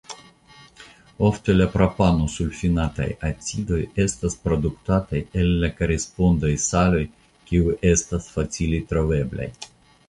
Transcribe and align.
Ofte 1.27 1.53
la 1.57 1.67
propanosulfinataj 1.73 3.07
acidoj 3.29 3.79
estas 4.05 4.39
produktataj 4.49 5.23
el 5.43 5.55
la 5.65 5.71
korespondaj 5.83 6.53
saloj 6.67 7.05
kiuj 7.51 7.79
estas 7.95 8.33
facile 8.39 8.83
troveblaj. 8.93 9.51